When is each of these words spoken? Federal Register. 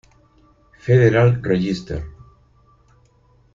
Federal 0.79 1.43
Register. 1.43 2.01